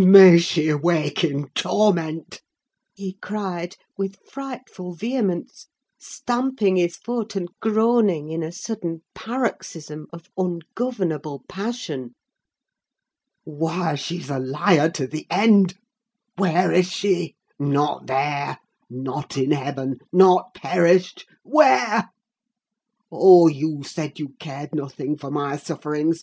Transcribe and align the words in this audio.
"May 0.00 0.38
she 0.38 0.72
wake 0.74 1.24
in 1.24 1.48
torment!" 1.56 2.40
he 2.94 3.14
cried, 3.14 3.74
with 3.96 4.14
frightful 4.30 4.94
vehemence, 4.94 5.66
stamping 5.98 6.76
his 6.76 6.96
foot, 6.96 7.34
and 7.34 7.48
groaning 7.60 8.30
in 8.30 8.44
a 8.44 8.52
sudden 8.52 9.02
paroxysm 9.12 10.06
of 10.12 10.28
ungovernable 10.36 11.42
passion. 11.48 12.14
"Why, 13.42 13.96
she's 13.96 14.30
a 14.30 14.38
liar 14.38 14.88
to 14.90 15.08
the 15.08 15.26
end! 15.30 15.74
Where 16.36 16.70
is 16.70 16.92
she? 16.92 17.34
Not 17.58 18.06
there—not 18.06 19.36
in 19.36 19.50
heaven—not 19.50 20.54
perished—where? 20.54 22.08
Oh! 23.10 23.48
you 23.48 23.82
said 23.82 24.20
you 24.20 24.34
cared 24.38 24.76
nothing 24.76 25.16
for 25.16 25.32
my 25.32 25.56
sufferings! 25.56 26.22